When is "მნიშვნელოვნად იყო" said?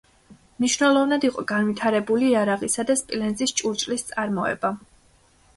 0.61-1.43